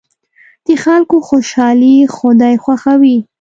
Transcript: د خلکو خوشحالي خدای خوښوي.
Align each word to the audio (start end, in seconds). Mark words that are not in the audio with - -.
د 0.65 0.67
خلکو 0.83 1.15
خوشحالي 1.27 1.95
خدای 2.15 2.55
خوښوي. 2.63 3.17